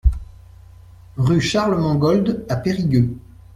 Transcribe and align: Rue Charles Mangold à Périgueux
Rue 1.17 1.41
Charles 1.41 1.79
Mangold 1.79 2.43
à 2.49 2.55
Périgueux 2.55 3.17